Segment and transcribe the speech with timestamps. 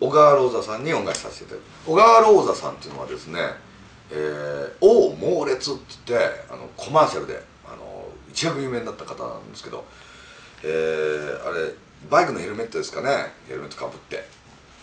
[0.00, 3.40] 小川ローザさんに恩返しさせていただく小川ローザさんっていうのはですね
[4.10, 9.84] 「えー、王猛烈」って言ってあのコマーシャルであの一躍有名になった方なんですけど、
[10.62, 11.74] えー、あれ
[12.08, 14.24] バイクのヘルメットですかねヘルメットかぶって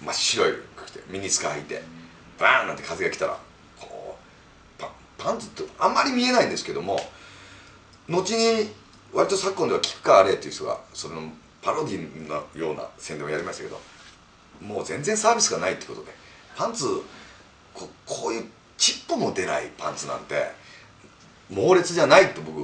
[0.04, 1.82] 真っ白い服着てミニスカ履いて
[2.38, 3.40] バーンなんて風が来たら
[3.79, 4.18] こ
[4.78, 7.00] うパパンツってあんまり見えないんですけども
[8.10, 8.70] 後に
[9.13, 13.79] 割と昨今では菊川玲っていう人がそのパロディのような宣伝をやりましたけど
[14.62, 16.12] もう全然サービスがないってことで。
[16.55, 16.86] パンツ
[17.73, 18.45] ここういう
[18.78, 20.52] チップも出ないパンツなんて
[21.50, 22.59] 猛烈じゃないって僕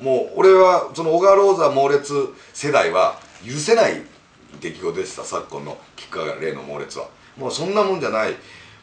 [0.00, 2.14] もう俺はその小川ローザ猛烈
[2.54, 4.02] 世代は許せない
[4.60, 7.08] 出来事でした昨今の菊川玲の猛烈は。
[7.36, 8.34] もうそんなもんじゃない。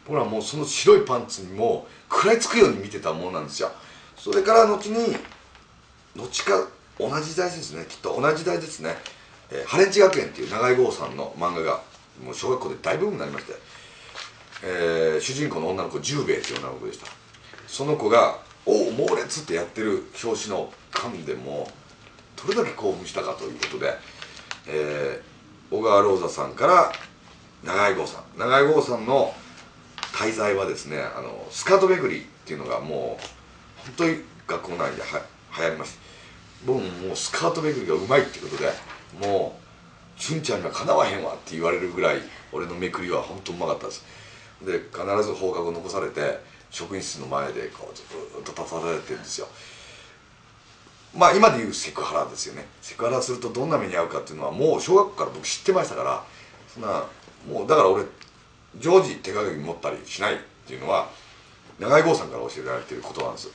[0.05, 3.71] 僕らもうその白いパンツにも食らいつくように見てたものなんですよ。
[4.17, 5.15] それから後に
[6.15, 6.67] 後か
[6.99, 8.95] 同じ時代ですねきっと同じ時代ですね
[9.49, 11.81] 「えー、ハレンチ学園」っていう長井剛さんの漫画が
[12.21, 13.53] もう小学校で大ブームになりまして、
[14.63, 17.07] えー、主人公の女の子十兵衛っていう女の子でした
[17.67, 21.69] その子が「おお猛烈!」ってやってる表紙の缶でも
[22.35, 23.93] どれだけ興奮したかということで、
[24.67, 26.93] えー、小川ローザさんから
[27.63, 29.33] 長井剛さん長井剛さんの
[30.13, 35.21] 滞在はですねあのスカート巡りっていうのがもう本当に学校内では
[35.57, 35.99] 流行りました
[36.65, 39.62] 僕ももうスカート巡りがうまいっていうことでもう
[40.31, 42.21] 「んちゃんにはかなわへんわ」って言われるぐらい
[42.51, 44.05] 俺のめくりは本当うまかったです。
[44.61, 46.39] で必ず放課後残されて
[46.71, 48.05] 職員室の前でこうずっ
[48.43, 49.47] と立たされてるんですよ。
[51.15, 52.65] まあ今で言うセクハラですよね。
[52.81, 56.23] セクハラするとどんな目に遭うかっていうのはもう小学校から僕知ってましたから
[56.73, 57.05] そんな
[57.47, 58.05] もうだから俺
[58.79, 61.09] 常時手加減持ったりしないっていうのは
[61.79, 63.49] 長井剛さんから教えられてることなんです。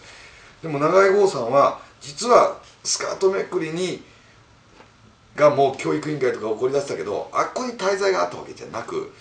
[0.63, 4.03] でも長井剛さんは実はスカートめくりに
[5.39, 9.13] がもう教育委員会とか起こりだしたけどあっこに滞在があったわけじゃなく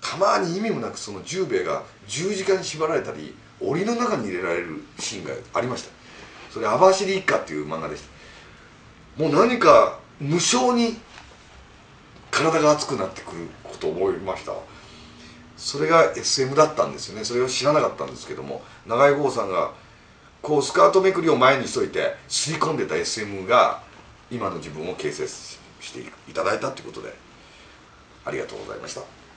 [0.00, 5.90] たまに意味もなくその十兵衛が十字架に縛られたり檻の中に入れられるシーンがありました。
[6.52, 8.02] それ「網走一家」っていう漫画でし
[9.16, 9.22] た。
[9.22, 10.96] もう何か無性に
[12.30, 14.52] 体が熱くなってくることを思いました。
[15.56, 17.24] それが SM だったんですよね。
[17.24, 19.72] それを知らなかったんですけども長井剛さんが
[20.40, 23.82] こうスカートめくりを前にしといて吸い込んでた SM が
[24.30, 25.58] 今の自分を形成し
[25.92, 26.00] て
[26.30, 27.14] いただいたということで
[28.24, 29.27] ありがとうございました。